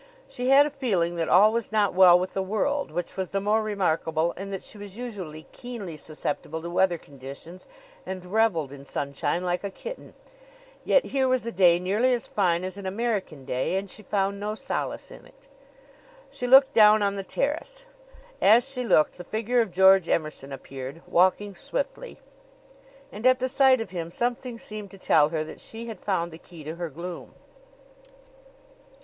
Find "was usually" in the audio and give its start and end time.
4.79-5.45